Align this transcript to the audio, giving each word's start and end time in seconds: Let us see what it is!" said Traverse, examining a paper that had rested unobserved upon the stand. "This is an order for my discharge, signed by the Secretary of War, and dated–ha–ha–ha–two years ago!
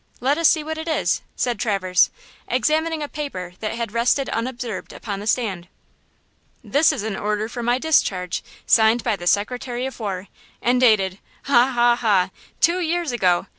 Let 0.19 0.39
us 0.39 0.49
see 0.49 0.63
what 0.63 0.79
it 0.79 0.87
is!" 0.87 1.21
said 1.35 1.59
Traverse, 1.59 2.09
examining 2.47 3.03
a 3.03 3.07
paper 3.07 3.53
that 3.59 3.75
had 3.75 3.91
rested 3.91 4.29
unobserved 4.29 4.93
upon 4.93 5.19
the 5.19 5.27
stand. 5.27 5.67
"This 6.63 6.91
is 6.91 7.03
an 7.03 7.15
order 7.15 7.47
for 7.47 7.61
my 7.61 7.77
discharge, 7.77 8.43
signed 8.65 9.03
by 9.03 9.15
the 9.15 9.27
Secretary 9.27 9.85
of 9.85 9.99
War, 9.99 10.27
and 10.59 10.81
dated–ha–ha–ha–two 10.81 12.79
years 12.79 13.11
ago! 13.11 13.45